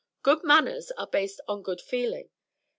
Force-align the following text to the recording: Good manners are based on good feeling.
Good 0.23 0.43
manners 0.43 0.89
are 0.97 1.05
based 1.05 1.41
on 1.47 1.61
good 1.61 1.79
feeling. 1.79 2.31